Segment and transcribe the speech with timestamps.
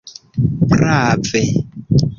[0.71, 1.43] prave